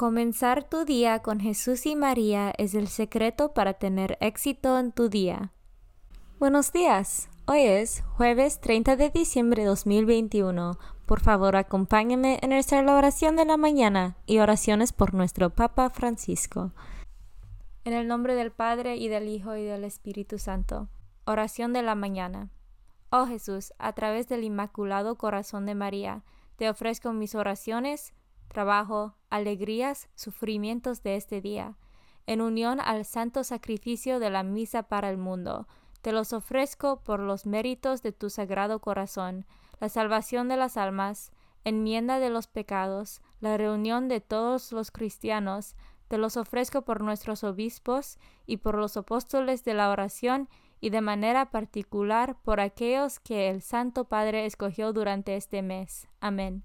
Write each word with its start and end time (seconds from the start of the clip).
Comenzar 0.00 0.64
tu 0.64 0.86
día 0.86 1.18
con 1.18 1.40
Jesús 1.40 1.84
y 1.84 1.94
María 1.94 2.54
es 2.56 2.72
el 2.74 2.88
secreto 2.88 3.52
para 3.52 3.74
tener 3.74 4.16
éxito 4.22 4.78
en 4.78 4.92
tu 4.92 5.10
día. 5.10 5.52
Buenos 6.38 6.72
días. 6.72 7.28
Hoy 7.44 7.60
es 7.60 8.02
jueves 8.16 8.62
30 8.62 8.96
de 8.96 9.10
diciembre 9.10 9.60
de 9.60 9.68
2021. 9.68 10.78
Por 11.04 11.20
favor, 11.20 11.54
acompáñame 11.54 12.38
en 12.40 12.48
nuestra 12.48 12.80
oración 12.80 13.36
de 13.36 13.44
la 13.44 13.58
mañana 13.58 14.16
y 14.24 14.38
oraciones 14.38 14.94
por 14.94 15.12
nuestro 15.12 15.50
Papa 15.50 15.90
Francisco. 15.90 16.72
En 17.84 17.92
el 17.92 18.08
nombre 18.08 18.34
del 18.34 18.52
Padre 18.52 18.96
y 18.96 19.08
del 19.08 19.28
Hijo 19.28 19.54
y 19.54 19.64
del 19.64 19.84
Espíritu 19.84 20.38
Santo. 20.38 20.88
Oración 21.26 21.74
de 21.74 21.82
la 21.82 21.94
mañana. 21.94 22.48
Oh 23.10 23.26
Jesús, 23.26 23.74
a 23.78 23.92
través 23.92 24.28
del 24.28 24.44
Inmaculado 24.44 25.16
Corazón 25.16 25.66
de 25.66 25.74
María, 25.74 26.24
te 26.56 26.70
ofrezco 26.70 27.12
mis 27.12 27.34
oraciones, 27.34 28.14
trabajo, 28.50 29.14
alegrías, 29.30 30.08
sufrimientos 30.14 31.02
de 31.02 31.16
este 31.16 31.40
día, 31.40 31.76
en 32.26 32.42
unión 32.42 32.80
al 32.80 33.04
santo 33.04 33.44
sacrificio 33.44 34.18
de 34.18 34.28
la 34.28 34.42
misa 34.42 34.82
para 34.82 35.08
el 35.08 35.16
mundo. 35.16 35.66
Te 36.02 36.12
los 36.12 36.32
ofrezco 36.32 37.00
por 37.02 37.20
los 37.20 37.46
méritos 37.46 38.02
de 38.02 38.12
tu 38.12 38.28
sagrado 38.28 38.80
corazón, 38.80 39.46
la 39.80 39.88
salvación 39.88 40.48
de 40.48 40.56
las 40.56 40.76
almas, 40.76 41.32
enmienda 41.64 42.18
de 42.18 42.30
los 42.30 42.46
pecados, 42.46 43.22
la 43.40 43.56
reunión 43.56 44.08
de 44.08 44.20
todos 44.20 44.72
los 44.72 44.90
cristianos, 44.90 45.76
te 46.08 46.18
los 46.18 46.36
ofrezco 46.36 46.82
por 46.82 47.02
nuestros 47.02 47.44
obispos 47.44 48.18
y 48.44 48.56
por 48.56 48.74
los 48.74 48.96
apóstoles 48.96 49.64
de 49.64 49.74
la 49.74 49.90
oración 49.90 50.48
y 50.80 50.90
de 50.90 51.02
manera 51.02 51.50
particular 51.50 52.36
por 52.42 52.58
aquellos 52.58 53.20
que 53.20 53.48
el 53.48 53.62
Santo 53.62 54.06
Padre 54.06 54.46
escogió 54.46 54.92
durante 54.92 55.36
este 55.36 55.62
mes. 55.62 56.08
Amén. 56.20 56.64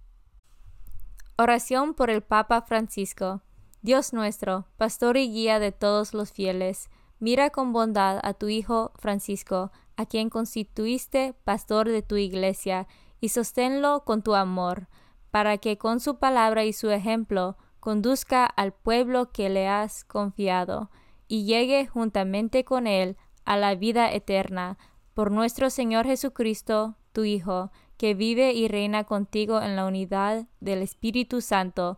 Oración 1.38 1.96
por 1.96 2.10
el 2.10 2.22
Papa 2.22 2.62
Francisco. 2.62 3.42
Dios 3.82 4.14
nuestro, 4.14 4.68
pastor 4.78 5.18
y 5.18 5.30
guía 5.30 5.60
de 5.60 5.74
todos 5.74 6.14
los 6.14 6.32
fieles, 6.32 6.90
mira 7.20 7.50
con 7.50 7.74
bondad 7.74 8.22
a 8.24 8.34
tu 8.34 8.48
Hijo 8.48 8.94
Francisco, 9.00 9.74
a 9.98 10.06
quien 10.06 10.30
constituiste 10.30 11.36
pastor 11.44 11.90
de 11.90 12.02
tu 12.02 12.16
iglesia, 12.16 12.88
y 13.20 13.30
sosténlo 13.30 14.06
con 14.06 14.22
tu 14.22 14.34
amor, 14.34 14.88
para 15.30 15.58
que 15.58 15.78
con 15.78 16.00
su 16.00 16.20
palabra 16.20 16.64
y 16.64 16.72
su 16.72 16.90
ejemplo 16.90 17.58
conduzca 17.82 18.46
al 18.46 18.72
pueblo 18.72 19.34
que 19.34 19.50
le 19.50 19.68
has 19.68 20.06
confiado, 20.06 20.90
y 21.28 21.44
llegue 21.44 21.86
juntamente 21.86 22.64
con 22.64 22.88
él 22.88 23.18
a 23.44 23.58
la 23.58 23.76
vida 23.76 24.10
eterna, 24.10 24.78
por 25.14 25.32
nuestro 25.32 25.70
Señor 25.70 26.06
Jesucristo, 26.06 26.96
tu 27.12 27.26
Hijo, 27.26 27.74
que 27.98 28.14
vive 28.14 28.54
y 28.54 28.68
reina 28.68 29.04
contigo 29.04 29.62
en 29.62 29.76
la 29.76 29.86
unidad 29.86 30.48
del 30.60 30.82
Espíritu 30.82 31.42
Santo, 31.42 31.98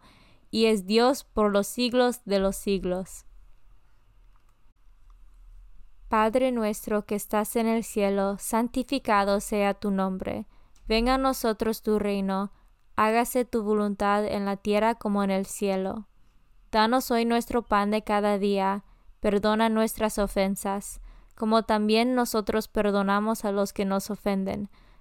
y 0.52 0.66
es 0.66 0.86
Dios 0.86 1.24
por 1.24 1.52
los 1.52 1.68
siglos 1.68 2.22
de 2.26 2.40
los 2.40 2.56
siglos. 2.56 3.26
Padre 6.08 6.52
nuestro 6.52 7.06
que 7.06 7.16
estás 7.16 7.56
en 7.58 7.68
el 7.68 7.84
cielo, 7.84 8.38
santificado 8.40 9.42
sea 9.42 9.74
tu 9.74 9.92
nombre. 9.92 10.46
Venga 10.88 11.16
a 11.16 11.18
nosotros 11.18 11.82
tu 11.82 12.00
reino, 12.00 12.52
hágase 12.96 13.44
tu 13.44 13.62
voluntad 13.64 14.26
en 14.26 14.46
la 14.46 14.56
tierra 14.56 14.96
como 14.96 15.24
en 15.24 15.32
el 15.32 15.46
cielo. 15.46 16.08
Danos 16.72 17.12
hoy 17.12 17.26
nuestro 17.26 17.62
pan 17.64 17.92
de 17.92 18.04
cada 18.04 18.38
día, 18.38 18.86
perdona 19.20 19.68
nuestras 19.68 20.18
ofensas, 20.18 21.02
como 21.36 21.64
también 21.64 22.16
nosotros 22.16 22.70
perdonamos 22.70 23.44
a 23.44 23.52
los 23.52 23.74
que 23.74 23.84
nos 23.84 24.10
ofenden 24.10 24.70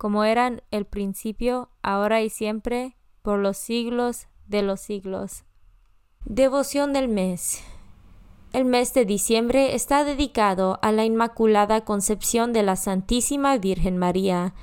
como 0.00 0.24
eran 0.24 0.62
el 0.70 0.86
principio, 0.86 1.68
ahora 1.82 2.22
y 2.22 2.30
siempre, 2.30 2.96
por 3.20 3.38
los 3.38 3.58
siglos 3.58 4.28
de 4.46 4.62
los 4.62 4.80
siglos. 4.80 5.44
Devoción 6.24 6.94
del 6.94 7.08
mes. 7.08 7.62
El 8.54 8.64
mes 8.64 8.94
de 8.94 9.04
diciembre 9.04 9.74
está 9.74 10.02
dedicado 10.04 10.78
a 10.80 10.90
la 10.90 11.04
Inmaculada 11.04 11.82
Concepción 11.82 12.54
de 12.54 12.62
la 12.62 12.76
Santísima 12.76 13.58
Virgen 13.58 13.98
María. 13.98 14.54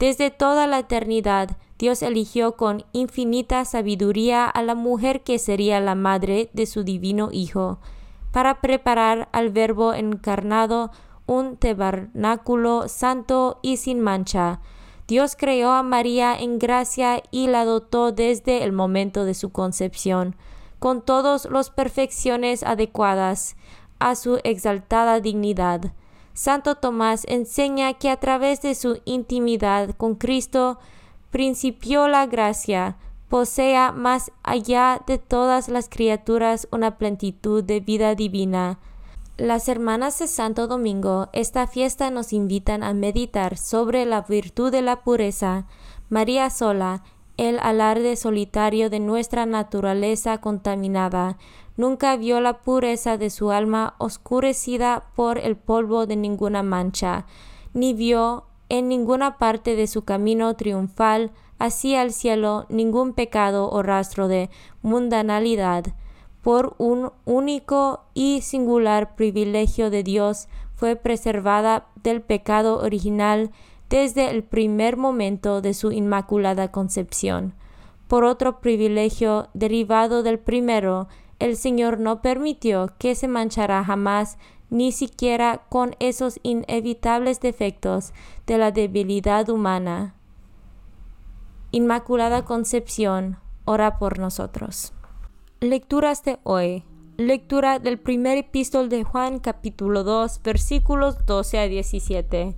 Desde 0.00 0.32
toda 0.32 0.66
la 0.66 0.80
eternidad, 0.80 1.56
Dios 1.78 2.02
eligió 2.02 2.56
con 2.56 2.84
infinita 2.90 3.64
sabiduría 3.64 4.44
a 4.44 4.60
la 4.64 4.74
mujer 4.74 5.22
que 5.22 5.38
sería 5.38 5.78
la 5.78 5.94
madre 5.94 6.50
de 6.52 6.66
su 6.66 6.82
divino 6.82 7.28
Hijo, 7.30 7.78
para 8.32 8.60
preparar 8.60 9.28
al 9.30 9.50
Verbo 9.50 9.94
encarnado 9.94 10.90
un 11.26 11.58
tabernáculo 11.58 12.88
santo 12.88 13.60
y 13.62 13.76
sin 13.76 14.00
mancha, 14.00 14.60
Dios 15.10 15.34
creó 15.36 15.72
a 15.72 15.82
María 15.82 16.36
en 16.38 16.60
gracia 16.60 17.20
y 17.32 17.48
la 17.48 17.64
dotó 17.64 18.12
desde 18.12 18.62
el 18.62 18.70
momento 18.70 19.24
de 19.24 19.34
su 19.34 19.50
concepción, 19.50 20.36
con 20.78 21.02
todas 21.04 21.46
las 21.46 21.68
perfecciones 21.68 22.62
adecuadas 22.62 23.56
a 23.98 24.14
su 24.14 24.38
exaltada 24.44 25.18
dignidad. 25.18 25.92
Santo 26.32 26.76
Tomás 26.76 27.24
enseña 27.26 27.94
que 27.94 28.08
a 28.08 28.18
través 28.18 28.62
de 28.62 28.76
su 28.76 29.00
intimidad 29.04 29.96
con 29.96 30.14
Cristo 30.14 30.78
principió 31.32 32.06
la 32.06 32.26
gracia, 32.26 32.96
posea 33.28 33.90
más 33.90 34.30
allá 34.44 35.02
de 35.08 35.18
todas 35.18 35.68
las 35.68 35.88
criaturas 35.88 36.68
una 36.70 36.98
plenitud 36.98 37.64
de 37.64 37.80
vida 37.80 38.14
divina, 38.14 38.78
las 39.40 39.68
hermanas 39.70 40.18
de 40.18 40.26
Santo 40.26 40.66
Domingo, 40.66 41.30
esta 41.32 41.66
fiesta 41.66 42.10
nos 42.10 42.34
invitan 42.34 42.82
a 42.82 42.92
meditar 42.92 43.56
sobre 43.56 44.04
la 44.04 44.20
virtud 44.20 44.70
de 44.70 44.82
la 44.82 45.00
pureza. 45.02 45.66
María 46.10 46.50
sola, 46.50 47.02
el 47.38 47.58
alarde 47.58 48.16
solitario 48.16 48.90
de 48.90 49.00
nuestra 49.00 49.46
naturaleza 49.46 50.38
contaminada, 50.38 51.38
nunca 51.78 52.16
vio 52.18 52.40
la 52.42 52.60
pureza 52.60 53.16
de 53.16 53.30
su 53.30 53.50
alma 53.50 53.94
oscurecida 53.96 55.04
por 55.16 55.38
el 55.38 55.56
polvo 55.56 56.04
de 56.06 56.16
ninguna 56.16 56.62
mancha, 56.62 57.24
ni 57.72 57.94
vio 57.94 58.44
en 58.68 58.88
ninguna 58.88 59.38
parte 59.38 59.74
de 59.74 59.86
su 59.86 60.04
camino 60.04 60.54
triunfal 60.54 61.30
hacia 61.58 62.02
el 62.02 62.12
cielo 62.12 62.66
ningún 62.68 63.14
pecado 63.14 63.70
o 63.70 63.82
rastro 63.82 64.28
de 64.28 64.50
mundanalidad 64.82 65.94
por 66.42 66.74
un 66.78 67.12
único 67.24 68.04
y 68.14 68.40
singular 68.42 69.14
privilegio 69.14 69.90
de 69.90 70.02
Dios, 70.02 70.48
fue 70.74 70.96
preservada 70.96 71.88
del 72.02 72.22
pecado 72.22 72.78
original 72.78 73.50
desde 73.90 74.30
el 74.30 74.44
primer 74.44 74.96
momento 74.96 75.60
de 75.60 75.74
su 75.74 75.92
inmaculada 75.92 76.70
concepción. 76.70 77.54
Por 78.08 78.24
otro 78.24 78.60
privilegio 78.60 79.48
derivado 79.52 80.22
del 80.22 80.38
primero, 80.38 81.08
el 81.38 81.56
Señor 81.56 82.00
no 82.00 82.22
permitió 82.22 82.92
que 82.98 83.14
se 83.14 83.28
manchara 83.28 83.84
jamás 83.84 84.38
ni 84.70 84.92
siquiera 84.92 85.62
con 85.68 85.96
esos 85.98 86.38
inevitables 86.42 87.40
defectos 87.40 88.12
de 88.46 88.58
la 88.58 88.70
debilidad 88.70 89.48
humana. 89.48 90.14
Inmaculada 91.72 92.44
Concepción, 92.44 93.38
ora 93.64 93.98
por 93.98 94.18
nosotros. 94.18 94.92
Lecturas 95.62 96.24
de 96.24 96.38
hoy. 96.42 96.84
Lectura 97.18 97.78
del 97.78 97.98
primer 97.98 98.38
epístol 98.38 98.88
de 98.88 99.04
Juan 99.04 99.40
capítulo 99.40 100.04
2 100.04 100.40
versículos 100.42 101.26
12 101.26 101.58
a 101.58 101.68
17. 101.68 102.56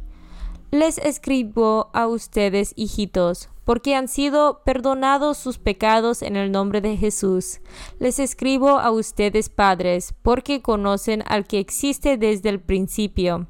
Les 0.70 0.99
escribo 0.99 1.90
a 1.94 2.06
ustedes, 2.06 2.72
hijitos, 2.76 3.49
porque 3.64 3.96
han 3.96 4.06
sido 4.06 4.62
perdonados 4.64 5.37
sus 5.37 5.58
pecados 5.58 6.22
en 6.22 6.37
el 6.37 6.52
nombre 6.52 6.81
de 6.81 6.96
Jesús. 6.96 7.58
Les 7.99 8.20
escribo 8.20 8.78
a 8.78 8.93
ustedes, 8.93 9.48
padres, 9.48 10.14
porque 10.22 10.62
conocen 10.62 11.25
al 11.26 11.44
que 11.44 11.58
existe 11.58 12.16
desde 12.16 12.50
el 12.50 12.60
principio. 12.60 13.48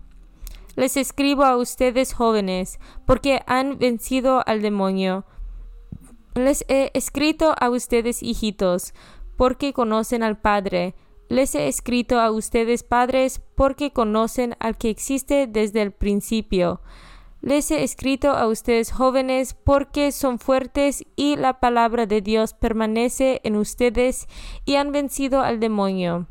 Les 0.77 0.97
escribo 0.97 1.45
a 1.45 1.59
ustedes, 1.59 2.15
jóvenes, 2.15 2.81
porque 3.05 3.43
han 3.47 3.79
vencido 3.79 4.43
al 4.47 4.63
demonio. 4.63 5.27
Les 6.35 6.65
he 6.69 6.91
escrito 6.95 7.55
a 7.61 7.69
ustedes, 7.69 8.23
hijitos, 8.23 8.95
porque 9.43 9.73
conocen 9.73 10.23
al 10.23 10.39
Padre. 10.39 10.95
Les 11.29 11.57
he 11.57 11.67
escrito 11.67 12.21
a 12.21 12.31
ustedes, 12.31 12.85
padres, 12.85 13.43
porque 13.57 13.91
conocen 13.91 14.55
al 14.61 14.79
que 14.79 14.89
existe 14.89 15.49
desde 15.49 15.83
el 15.83 15.91
principio. 15.91 16.81
Les 17.41 17.73
he 17.73 17.83
escrito 17.83 18.31
a 18.31 18.47
ustedes 18.47 18.93
jóvenes 18.93 19.55
porque 19.55 20.13
son 20.13 20.39
fuertes 20.39 21.05
y 21.17 21.35
la 21.35 21.59
palabra 21.59 22.07
de 22.07 22.21
Dios 22.21 22.55
permanece 22.55 23.41
en 23.43 23.57
ustedes 23.57 24.29
y 24.65 24.77
han 24.77 24.93
vencido 24.93 25.41
al 25.41 25.59
demonio. 25.59 26.29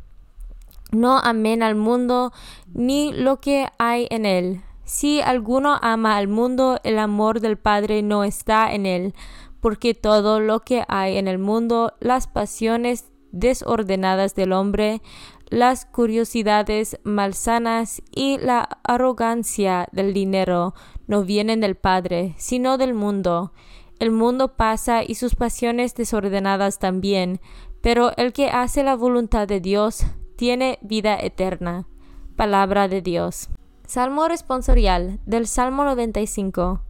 No 0.94 1.20
amen 1.20 1.64
al 1.64 1.76
mundo 1.76 2.32
ni 2.74 3.12
lo 3.12 3.42
que 3.42 3.68
hay 3.78 4.08
en 4.10 4.26
él. 4.26 4.62
Si 4.86 5.20
alguno 5.20 5.78
ama 5.82 6.16
al 6.16 6.30
mundo, 6.30 6.80
el 6.86 6.98
amor 6.98 7.42
del 7.42 7.58
Padre 7.58 8.04
no 8.04 8.24
está 8.24 8.74
en 8.74 8.86
él, 8.86 9.14
porque 9.62 9.94
todo 9.94 10.40
lo 10.40 10.60
que 10.60 10.84
hay 10.88 11.18
en 11.18 11.28
el 11.28 11.38
mundo, 11.38 11.94
las 12.00 12.28
pasiones 12.28 13.06
desordenadas 13.32 14.36
del 14.36 14.52
hombre, 14.52 15.02
las 15.50 15.86
curiosidades 15.86 16.98
malsanas 17.04 18.02
y 18.14 18.38
la 18.38 18.80
arrogancia 18.84 19.88
del 19.92 20.14
dinero 20.14 20.74
no 21.08 21.24
vienen 21.24 21.60
del 21.60 21.76
Padre, 21.76 22.34
sino 22.38 22.78
del 22.78 22.94
mundo. 22.94 23.54
El 24.00 24.12
mundo 24.12 24.56
pasa 24.56 25.04
y 25.04 25.16
sus 25.16 25.36
pasiones 25.36 25.94
desordenadas 25.94 26.80
también, 26.80 27.40
pero 27.82 28.16
el 28.18 28.34
que 28.34 28.50
hace 28.50 28.84
la 28.84 28.96
voluntad 28.96 29.48
de 29.48 29.60
Dios 29.60 30.06
tiene 30.38 30.80
vida 30.82 31.18
eterna. 31.20 31.88
Palabra 32.36 32.88
de 32.88 33.02
Dios. 33.02 33.50
Salmo 33.86 34.28
responsorial 34.28 35.20
del 35.26 35.48
Salmo 35.48 35.84
95. 35.84 36.82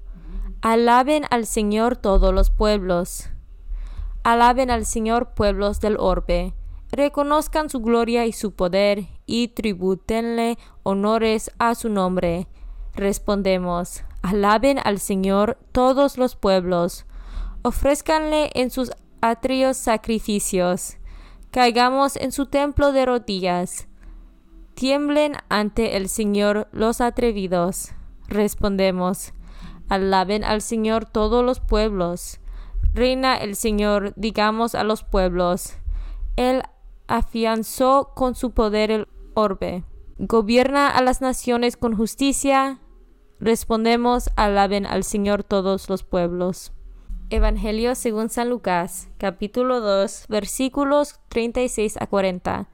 Alaben 0.62 1.26
al 1.30 1.46
Señor 1.46 1.98
todos 1.98 2.34
los 2.34 2.50
pueblos. 2.50 3.30
Alaben 4.24 4.70
al 4.70 4.86
Señor 4.86 5.34
pueblos 5.34 5.80
del 5.80 5.98
orbe 6.00 6.54
reconozcan 6.92 7.70
su 7.70 7.80
gloria 7.80 8.26
y 8.26 8.34
su 8.34 8.54
poder, 8.54 9.08
y 9.26 9.50
tribútenle 9.50 10.58
honores 10.84 11.52
a 11.58 11.76
su 11.76 11.90
nombre. 11.90 12.48
Respondemos, 12.94 14.04
alaben 14.22 14.80
al 14.84 15.00
Señor 15.00 15.58
todos 15.72 16.18
los 16.18 16.36
pueblos, 16.36 17.06
ofrézcanle 17.62 18.52
en 18.54 18.70
sus 18.70 18.92
atrios 19.22 19.78
sacrificios, 19.78 20.98
caigamos 21.52 22.18
en 22.18 22.32
su 22.32 22.48
templo 22.48 22.92
de 22.92 23.06
rodillas, 23.06 23.88
tiemblen 24.74 25.34
ante 25.48 25.96
el 25.96 26.10
Señor 26.10 26.68
los 26.72 27.00
atrevidos. 27.00 27.92
Respondemos, 28.28 29.34
alaben 29.92 30.46
al 30.46 30.62
Señor 30.62 31.06
todos 31.06 31.44
los 31.44 31.60
pueblos, 31.60 32.40
reina 32.94 33.36
el 33.36 33.58
Señor, 33.58 34.14
digamos 34.16 34.74
a 34.74 34.86
los 34.86 35.04
pueblos. 35.04 35.74
Él 36.38 36.64
afianzó 37.08 38.12
con 38.16 38.34
su 38.34 38.52
poder 38.52 38.90
el 38.90 39.08
orbe. 39.34 39.84
Gobierna 40.18 40.88
a 40.88 41.02
las 41.02 41.20
naciones 41.20 41.76
con 41.76 41.98
justicia. 41.98 42.80
Respondemos, 43.42 44.30
alaben 44.38 44.86
al 44.86 45.04
Señor 45.04 45.44
todos 45.44 45.90
los 45.90 46.04
pueblos. 46.04 46.72
Evangelio 47.30 47.94
según 47.96 48.30
San 48.30 48.50
Lucas, 48.50 49.10
capítulo 49.18 49.82
2, 49.82 50.28
versículos 50.30 51.20
36 51.28 51.98
a 52.00 52.08
40. 52.08 52.70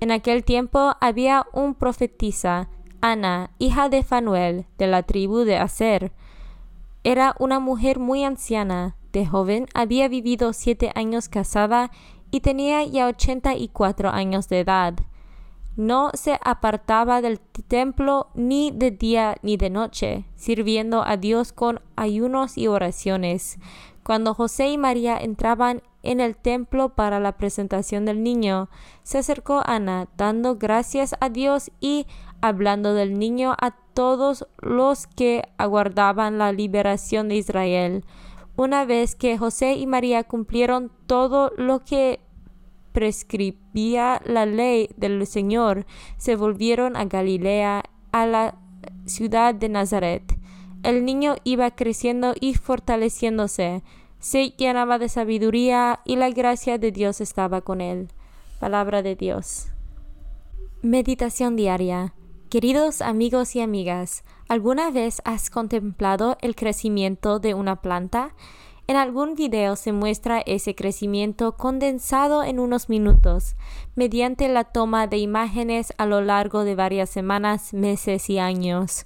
En 0.00 0.10
aquel 0.12 0.44
tiempo 0.44 0.94
había 1.02 1.46
un 1.52 1.74
profetisa, 1.74 2.70
Ana, 3.02 3.50
hija 3.58 3.90
de 3.90 4.02
Fanuel, 4.02 4.64
de 4.78 4.86
la 4.86 5.02
tribu 5.02 5.40
de 5.40 5.58
Aser. 5.58 6.12
Era 7.10 7.34
una 7.38 7.58
mujer 7.58 7.98
muy 7.98 8.22
anciana. 8.22 8.94
De 9.12 9.24
joven 9.24 9.66
había 9.72 10.08
vivido 10.08 10.52
siete 10.52 10.92
años 10.94 11.30
casada 11.30 11.90
y 12.30 12.40
tenía 12.40 12.84
ya 12.84 13.06
ochenta 13.06 13.54
y 13.54 13.68
cuatro 13.68 14.10
años 14.10 14.50
de 14.50 14.60
edad. 14.60 14.92
No 15.74 16.10
se 16.12 16.38
apartaba 16.44 17.22
del 17.22 17.40
templo 17.40 18.26
ni 18.34 18.72
de 18.72 18.90
día 18.90 19.36
ni 19.40 19.56
de 19.56 19.70
noche, 19.70 20.26
sirviendo 20.36 21.02
a 21.02 21.16
Dios 21.16 21.54
con 21.54 21.80
ayunos 21.96 22.58
y 22.58 22.66
oraciones. 22.66 23.58
Cuando 24.02 24.34
José 24.34 24.68
y 24.68 24.76
María 24.76 25.16
entraban 25.16 25.82
en 26.02 26.20
el 26.20 26.36
templo 26.36 26.90
para 26.90 27.20
la 27.20 27.38
presentación 27.38 28.04
del 28.04 28.22
niño, 28.22 28.68
se 29.02 29.16
acercó 29.16 29.62
Ana, 29.64 30.08
dando 30.18 30.56
gracias 30.56 31.16
a 31.20 31.30
Dios 31.30 31.70
y 31.80 32.06
hablando 32.40 32.94
del 32.94 33.18
niño 33.18 33.54
a 33.60 33.72
todos 33.94 34.46
los 34.60 35.06
que 35.06 35.42
aguardaban 35.58 36.38
la 36.38 36.52
liberación 36.52 37.28
de 37.28 37.36
Israel. 37.36 38.04
Una 38.56 38.84
vez 38.84 39.14
que 39.14 39.38
José 39.38 39.74
y 39.74 39.86
María 39.86 40.24
cumplieron 40.24 40.90
todo 41.06 41.52
lo 41.56 41.84
que 41.84 42.20
prescribía 42.92 44.20
la 44.24 44.46
ley 44.46 44.90
del 44.96 45.26
Señor, 45.26 45.86
se 46.16 46.36
volvieron 46.36 46.96
a 46.96 47.04
Galilea, 47.04 47.84
a 48.12 48.26
la 48.26 48.58
ciudad 49.06 49.54
de 49.54 49.68
Nazaret. 49.68 50.22
El 50.82 51.04
niño 51.04 51.36
iba 51.44 51.70
creciendo 51.72 52.34
y 52.40 52.54
fortaleciéndose, 52.54 53.82
se 54.20 54.50
llenaba 54.50 54.98
de 54.98 55.08
sabiduría 55.08 56.00
y 56.04 56.16
la 56.16 56.30
gracia 56.30 56.78
de 56.78 56.90
Dios 56.90 57.20
estaba 57.20 57.60
con 57.60 57.80
él. 57.80 58.08
Palabra 58.58 59.02
de 59.02 59.14
Dios. 59.14 59.68
Meditación 60.82 61.54
diaria. 61.54 62.14
Queridos 62.50 63.02
amigos 63.02 63.56
y 63.56 63.60
amigas, 63.60 64.24
¿alguna 64.48 64.90
vez 64.90 65.20
has 65.26 65.50
contemplado 65.50 66.38
el 66.40 66.56
crecimiento 66.56 67.40
de 67.40 67.52
una 67.52 67.82
planta? 67.82 68.34
En 68.86 68.96
algún 68.96 69.34
video 69.34 69.76
se 69.76 69.92
muestra 69.92 70.40
ese 70.40 70.74
crecimiento 70.74 71.58
condensado 71.58 72.42
en 72.42 72.58
unos 72.58 72.88
minutos, 72.88 73.54
mediante 73.96 74.48
la 74.48 74.64
toma 74.64 75.06
de 75.06 75.18
imágenes 75.18 75.92
a 75.98 76.06
lo 76.06 76.22
largo 76.22 76.64
de 76.64 76.74
varias 76.74 77.10
semanas, 77.10 77.74
meses 77.74 78.30
y 78.30 78.38
años. 78.38 79.04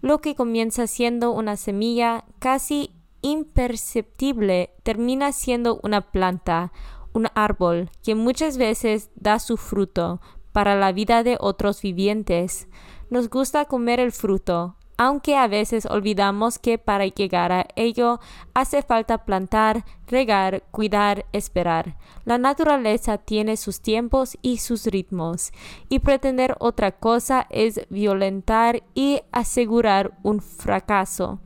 Lo 0.00 0.20
que 0.20 0.36
comienza 0.36 0.86
siendo 0.86 1.32
una 1.32 1.56
semilla 1.56 2.24
casi 2.38 2.94
imperceptible 3.20 4.70
termina 4.84 5.32
siendo 5.32 5.80
una 5.82 6.12
planta, 6.12 6.72
un 7.14 7.26
árbol, 7.34 7.90
que 8.04 8.14
muchas 8.14 8.58
veces 8.58 9.10
da 9.16 9.40
su 9.40 9.56
fruto, 9.56 10.20
para 10.52 10.74
la 10.74 10.92
vida 10.92 11.22
de 11.22 11.36
otros 11.40 11.82
vivientes. 11.82 12.68
Nos 13.10 13.28
gusta 13.28 13.64
comer 13.64 14.00
el 14.00 14.12
fruto, 14.12 14.76
aunque 14.96 15.34
a 15.34 15.48
veces 15.48 15.86
olvidamos 15.86 16.58
que 16.58 16.76
para 16.76 17.06
llegar 17.06 17.52
a 17.52 17.66
ello 17.74 18.20
hace 18.52 18.82
falta 18.82 19.24
plantar, 19.24 19.86
regar, 20.06 20.62
cuidar, 20.70 21.24
esperar. 21.32 21.96
La 22.26 22.36
naturaleza 22.36 23.16
tiene 23.16 23.56
sus 23.56 23.80
tiempos 23.80 24.36
y 24.42 24.58
sus 24.58 24.84
ritmos, 24.84 25.52
y 25.88 26.00
pretender 26.00 26.54
otra 26.58 26.92
cosa 26.92 27.46
es 27.48 27.80
violentar 27.88 28.82
y 28.94 29.22
asegurar 29.32 30.18
un 30.22 30.42
fracaso. 30.42 31.40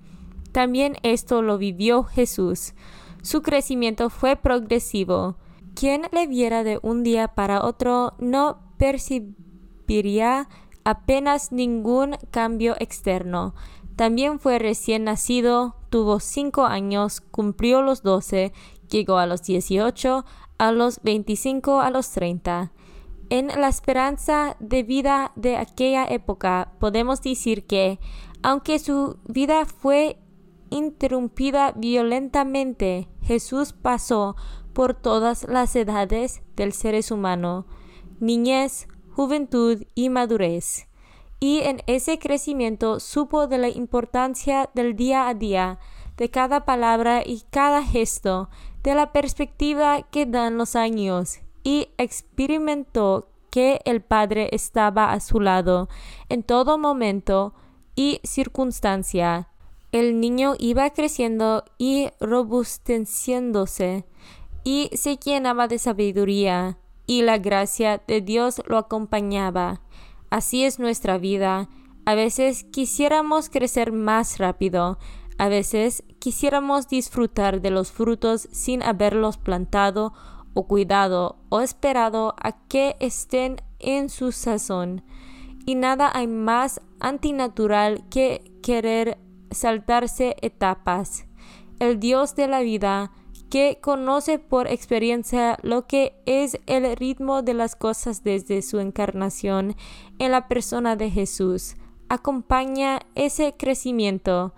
También 0.51 0.97
esto 1.05 1.41
lo 1.41 1.57
vivió 1.57 2.03
Jesús. 2.03 2.75
Su 3.23 3.43
crecimiento 3.43 4.11
fue 4.11 4.35
progresivo. 4.35 5.37
Quien 5.75 6.03
le 6.11 6.27
viera 6.27 6.65
de 6.65 6.79
un 6.83 7.05
día 7.05 7.29
para 7.29 7.65
otro 7.65 8.15
no 8.19 8.59
percibiría 8.85 10.47
apenas 10.85 11.53
ningún 11.53 12.19
cambio 12.31 12.77
externo. 12.79 13.55
También 13.97 14.39
fue 14.39 14.59
recién 14.59 15.05
nacido, 15.05 15.77
tuvo 15.89 16.21
cinco 16.21 16.67
años, 16.67 17.23
cumplió 17.23 17.81
los 17.81 18.03
doce, 18.03 18.53
llegó 18.91 19.17
a 19.17 19.25
los 19.25 19.43
dieciocho, 19.43 20.27
a 20.59 20.71
los 20.71 21.01
veinticinco, 21.03 21.81
a 21.81 21.89
los 21.89 22.11
treinta. 22.11 22.73
En 23.31 23.47
la 23.47 23.69
esperanza 23.69 24.57
de 24.61 24.83
vida 24.83 25.33
de 25.35 25.57
aquella 25.57 26.05
época 26.05 26.75
podemos 26.79 27.23
decir 27.23 27.67
que, 27.67 27.99
aunque 28.43 28.79
su 28.79 29.17
vida 29.27 29.65
fue 29.65 30.19
interrumpida 30.69 31.73
violentamente, 31.75 33.09
Jesús 33.23 33.73
pasó 33.73 34.37
por 34.75 34.93
todas 34.93 35.45
las 35.49 35.75
edades 35.75 36.43
del 36.55 36.75
ser 36.75 37.01
humano, 37.11 37.65
niñez, 38.25 38.89
juventud 39.15 39.85
y 39.95 40.09
madurez. 40.09 40.89
Y 41.41 41.61
en 41.61 41.83
ese 41.87 42.19
crecimiento 42.19 43.01
supo 43.01 43.47
de 43.47 43.59
la 43.59 43.69
importancia 43.69 44.71
del 44.75 44.97
día 44.97 45.29
a 45.29 45.35
día, 45.35 45.79
de 46.17 46.31
cada 46.31 46.65
palabra 46.65 47.23
y 47.25 47.43
cada 47.51 47.83
gesto, 47.83 48.49
de 48.83 48.95
la 48.95 49.13
perspectiva 49.13 50.03
que 50.03 50.27
dan 50.27 50.59
los 50.59 50.77
años, 50.77 51.41
y 51.63 51.89
experimentó 51.99 53.29
que 53.51 53.81
el 53.85 54.01
Padre 54.03 54.49
estaba 54.53 55.13
a 55.13 55.21
su 55.21 55.41
lado 55.41 55.89
en 56.29 56.43
todo 56.43 56.79
momento 56.79 57.55
y 57.95 58.21
circunstancia. 58.25 59.49
El 59.93 60.21
niño 60.21 60.55
iba 60.59 60.91
creciendo 60.91 61.65
y 61.79 62.09
robusteciéndose, 62.21 64.05
y 64.65 64.91
se 64.95 65.17
llenaba 65.17 65.69
de 65.69 65.79
sabiduría, 65.79 66.79
y 67.07 67.23
la 67.23 67.39
gracia 67.39 68.03
de 68.07 68.21
Dios 68.21 68.63
lo 68.67 68.79
acompañaba. 68.79 69.81
Así 70.31 70.65
es 70.65 70.79
nuestra 70.79 71.19
vida. 71.19 71.69
A 72.07 72.15
veces 72.15 72.65
quisiéramos 72.65 73.49
crecer 73.49 73.93
más 73.93 74.39
rápido, 74.39 74.99
a 75.39 75.49
veces 75.49 76.05
quisiéramos 76.19 76.89
disfrutar 76.89 77.61
de 77.61 77.71
los 77.71 77.91
frutos 77.91 78.49
sin 78.53 78.83
haberlos 78.83 79.37
plantado 79.37 80.13
o 80.55 80.67
cuidado 80.67 81.37
o 81.49 81.61
esperado 81.61 82.35
a 82.41 82.53
que 82.69 82.97
estén 83.01 83.57
en 83.79 84.09
su 84.09 84.33
sazón. 84.33 85.03
Y 85.67 85.75
nada 85.75 86.11
hay 86.15 86.27
más 86.27 86.81
antinatural 87.01 88.09
que 88.11 88.53
querer 88.63 89.19
saltarse 89.51 90.37
etapas. 90.43 91.27
El 91.79 91.99
Dios 91.99 92.37
de 92.37 92.49
la 92.49 92.61
vida, 92.61 93.13
que 93.55 93.79
conoce 93.81 94.41
por 94.41 94.67
experiencia 94.67 95.61
lo 95.63 95.87
que 95.87 96.21
es 96.27 96.59
el 96.67 96.97
ritmo 96.97 97.43
de 97.43 97.55
las 97.55 97.77
cosas 97.77 98.25
desde 98.25 98.63
su 98.63 98.81
encarnación 98.81 99.77
en 100.19 100.33
la 100.33 100.49
persona 100.49 100.97
de 100.97 101.09
Jesús, 101.09 101.77
acompaña 102.09 102.99
ese 103.15 103.55
crecimiento, 103.57 104.55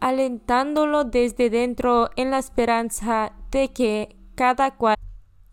alentándolo 0.00 1.04
desde 1.04 1.50
dentro 1.50 2.10
en 2.16 2.32
la 2.32 2.40
esperanza 2.40 3.32
de 3.52 3.68
que 3.68 4.16
cada 4.34 4.74
cual 4.76 4.96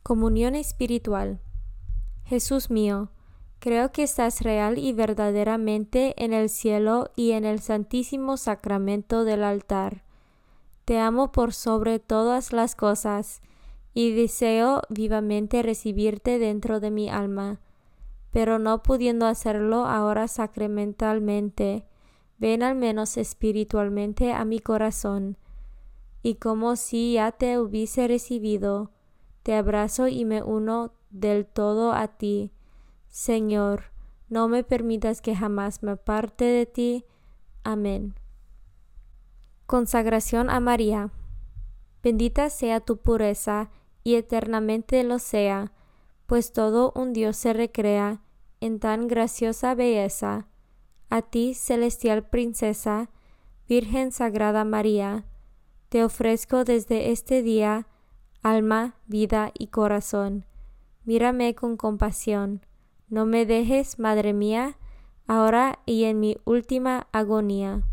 comunión 0.01 0.55
espiritual. 0.55 1.41
Jesús 2.24 2.72
mío, 2.72 3.12
creo 3.60 3.91
que 3.91 4.01
estás 4.01 4.41
real 4.41 4.79
y 4.79 4.94
verdaderamente 4.94 6.15
en 6.17 6.34
el 6.34 6.50
cielo 6.50 7.12
y 7.15 7.34
en 7.34 7.46
el 7.46 7.60
santísimo 7.60 8.36
sacramento 8.36 9.25
del 9.25 9.44
altar. 9.44 10.04
Te 10.85 10.99
amo 10.99 11.31
por 11.31 11.53
sobre 11.53 11.99
todas 11.99 12.53
las 12.53 12.75
cosas, 12.75 13.41
y 13.93 14.13
deseo 14.13 14.81
vivamente 14.89 15.63
recibirte 15.63 16.37
dentro 16.37 16.79
de 16.79 16.91
mi 16.91 17.09
alma. 17.09 17.61
Pero 18.31 18.59
no 18.59 18.83
pudiendo 18.83 19.25
hacerlo 19.25 19.85
ahora 19.85 20.27
sacramentalmente, 20.27 21.85
ven 22.37 22.61
al 22.61 22.75
menos 22.75 23.17
espiritualmente 23.17 24.33
a 24.33 24.45
mi 24.45 24.59
corazón, 24.59 25.37
y 26.21 26.35
como 26.35 26.75
si 26.75 27.13
ya 27.13 27.31
te 27.31 27.59
hubiese 27.59 28.07
recibido, 28.07 28.91
te 29.43 29.53
abrazo 29.53 30.07
y 30.07 30.25
me 30.25 30.43
uno 30.43 30.91
del 31.09 31.45
todo 31.45 31.93
a 31.93 32.07
ti. 32.07 32.51
Señor, 33.07 33.91
no 34.27 34.47
me 34.47 34.63
permitas 34.63 35.21
que 35.21 35.35
jamás 35.35 35.83
me 35.83 35.91
aparte 35.91 36.45
de 36.45 36.65
ti. 36.65 37.05
Amén. 37.63 38.15
Consagración 39.65 40.51
a 40.51 40.60
María. 40.60 41.10
Bendita 42.03 42.51
sea 42.51 42.81
tu 42.81 42.98
pureza 42.98 43.72
y 44.03 44.13
eternamente 44.13 45.03
lo 45.03 45.17
sea, 45.17 45.72
pues 46.27 46.53
todo 46.53 46.93
un 46.95 47.13
Dios 47.13 47.36
se 47.36 47.51
recrea 47.51 48.22
en 48.60 48.79
tan 48.79 49.07
graciosa 49.07 49.74
belleza. 49.74 50.48
A 51.10 51.24
ti, 51.24 51.55
celestial 51.55 52.29
princesa, 52.29 53.10
Virgen 53.67 54.12
Sagrada 54.12 54.65
María, 54.65 55.25
te 55.89 56.03
ofrezco 56.03 56.63
desde 56.63 57.12
este 57.12 57.41
día 57.41 57.88
alma, 58.43 58.93
vida 59.07 59.51
y 59.57 59.67
corazón. 59.67 60.45
Mírame 61.05 61.55
con 61.55 61.75
compasión. 61.75 62.63
No 63.07 63.25
me 63.25 63.48
dejes, 63.48 63.98
Madre 63.98 64.34
mía, 64.34 64.77
ahora 65.25 65.79
y 65.88 66.03
en 66.03 66.19
mi 66.19 66.38
última 66.45 67.07
agonía. 67.12 67.84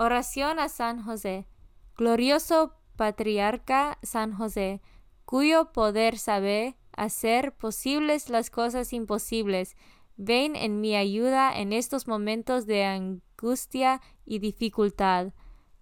Oración 0.00 0.60
a 0.60 0.68
San 0.68 1.02
José. 1.02 1.48
Glorioso 1.96 2.76
patriarca 2.94 3.98
San 4.04 4.32
José, 4.32 4.80
cuyo 5.24 5.72
poder 5.72 6.18
sabe 6.18 6.76
hacer 6.96 7.56
posibles 7.56 8.30
las 8.30 8.48
cosas 8.48 8.92
imposibles, 8.92 9.76
ven 10.16 10.54
en 10.54 10.80
mi 10.80 10.94
ayuda 10.94 11.52
en 11.52 11.72
estos 11.72 12.06
momentos 12.06 12.64
de 12.66 12.84
angustia 12.84 14.00
y 14.24 14.38
dificultad. 14.38 15.32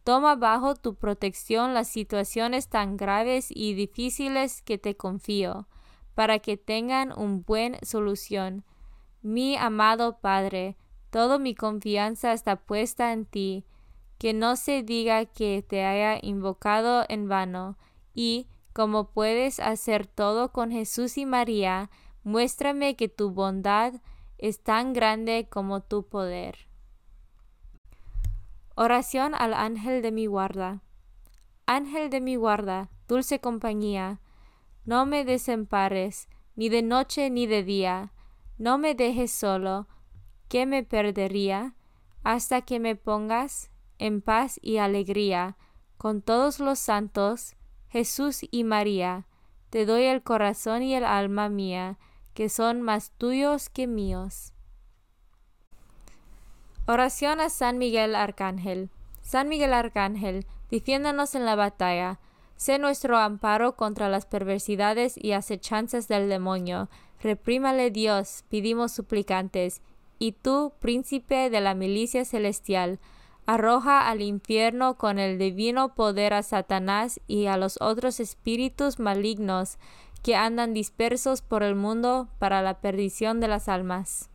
Toma 0.03 0.35
bajo 0.35 0.77
tu 0.77 0.95
protección 0.95 1.75
las 1.75 1.89
situaciones 1.89 2.71
tan 2.71 2.97
graves 2.97 3.49
y 3.51 3.75
difíciles 3.75 4.63
que 4.63 4.79
te 4.79 4.97
confío, 4.97 5.69
para 6.15 6.39
que 6.39 6.57
tengan 6.57 7.13
un 7.15 7.43
buen 7.43 7.77
solución. 7.83 8.65
Mi 9.21 9.59
amado 9.59 10.21
Padre, 10.21 10.79
toda 11.11 11.39
mi 11.39 11.55
confianza 11.55 12.33
está 12.33 12.57
puesta 12.57 13.13
en 13.13 13.27
ti 13.27 13.67
que 14.19 14.33
no 14.33 14.57
se 14.57 14.83
diga 14.83 15.25
que 15.27 15.63
te 15.67 15.85
haya 15.85 16.19
invocado 16.23 17.05
en 17.09 17.29
vano, 17.29 17.77
y, 18.15 18.49
como 18.73 19.11
puedes 19.11 19.61
hacer 19.61 20.07
todo 20.07 20.53
con 20.53 20.71
Jesús 20.71 21.19
y 21.19 21.27
María, 21.27 21.91
muéstrame 22.25 22.97
que 22.97 23.09
tu 23.09 23.31
bondad 23.31 23.95
es 24.39 24.63
tan 24.63 24.93
grande 24.93 25.49
como 25.51 25.81
tu 25.81 26.07
poder. 26.07 26.67
Oración 28.75 29.35
al 29.35 29.55
ángel 29.55 30.03
de 30.03 30.13
mi 30.13 30.27
guarda. 30.27 30.83
Ángel 31.67 32.11
de 32.11 32.21
mi 32.21 32.37
guarda, 32.37 32.91
dulce 33.09 33.41
compañía, 33.41 34.21
no 34.85 35.07
me 35.07 35.25
desempares, 35.25 36.29
ni 36.55 36.69
de 36.69 36.83
noche 36.83 37.29
ni 37.31 37.47
de 37.47 37.65
día, 37.65 38.13
no 38.59 38.79
me 38.79 38.95
dejes 38.95 39.33
solo, 39.33 39.89
que 40.49 40.65
me 40.65 40.85
perdería, 40.85 41.75
hasta 42.23 42.63
que 42.63 42.79
me 42.79 42.97
pongas 42.97 43.71
en 43.99 44.21
paz 44.21 44.59
y 44.63 44.79
alegría, 44.79 45.57
con 45.97 46.23
todos 46.23 46.61
los 46.61 46.79
santos, 46.79 47.57
Jesús 47.89 48.41
y 48.51 48.65
María, 48.65 49.27
te 49.71 49.87
doy 49.87 50.05
el 50.05 50.23
corazón 50.23 50.83
y 50.83 50.95
el 50.95 51.05
alma 51.05 51.49
mía, 51.49 51.99
que 52.35 52.49
son 52.49 52.83
más 52.83 53.13
tuyos 53.13 53.69
que 53.69 53.87
míos. 53.87 54.53
Oración 56.87 57.41
a 57.41 57.49
San 57.49 57.79
Miguel 57.79 58.15
Arcángel. 58.15 58.91
San 59.23 59.49
Miguel 59.49 59.73
Arcángel, 59.73 60.47
defiéndanos 60.71 61.35
en 61.35 61.45
la 61.45 61.57
batalla, 61.57 62.21
sé 62.57 62.79
nuestro 62.79 63.19
amparo 63.19 63.75
contra 63.75 64.09
las 64.09 64.25
perversidades 64.25 65.15
y 65.17 65.33
acechanzas 65.33 66.07
del 66.07 66.29
demonio. 66.29 66.89
Reprímale 67.21 67.91
Dios, 67.91 68.45
pedimos 68.49 68.93
suplicantes, 68.93 69.83
y 70.19 70.33
tú, 70.33 70.73
príncipe 70.79 71.51
de 71.51 71.61
la 71.61 71.75
milicia 71.75 72.25
celestial, 72.25 73.01
arroja 73.47 74.09
al 74.09 74.21
infierno 74.21 74.99
con 74.99 75.19
el 75.19 75.39
divino 75.39 75.95
poder 75.95 76.35
a 76.35 76.43
Satanás 76.43 77.21
y 77.27 77.47
a 77.47 77.57
los 77.57 77.81
otros 77.81 78.21
espíritus 78.21 78.99
malignos 78.99 79.79
que 80.23 80.35
andan 80.35 80.75
dispersos 80.75 81.41
por 81.43 81.63
el 81.63 81.77
mundo 81.77 82.29
para 82.39 82.61
la 82.61 82.81
perdición 82.81 83.41
de 83.41 83.49
las 83.49 83.69
almas. 83.69 84.29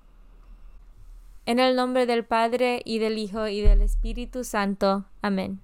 En 1.45 1.59
el 1.59 1.75
nombre 1.75 2.05
del 2.05 2.23
Padre 2.23 2.81
y 2.85 2.99
del 2.99 3.17
Hijo 3.17 3.47
y 3.47 3.61
del 3.61 3.81
Espíritu 3.81 4.43
Santo. 4.43 5.05
Amén. 5.21 5.59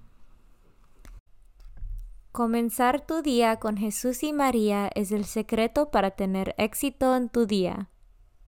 Comenzar 2.32 3.00
tu 3.00 3.22
día 3.22 3.56
con 3.56 3.76
Jesús 3.76 4.22
y 4.22 4.32
María 4.32 4.90
es 4.94 5.12
el 5.12 5.24
secreto 5.24 5.90
para 5.90 6.10
tener 6.10 6.54
éxito 6.58 7.16
en 7.16 7.28
tu 7.30 7.46
día. 7.46 7.88